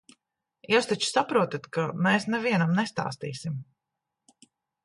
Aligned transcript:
Jūs 0.73 0.87
taču 0.91 1.07
saprotat, 1.09 1.69
ka 1.77 1.85
mēs 2.07 2.27
nevienam 2.37 2.75
nestāstīsim. 2.81 3.63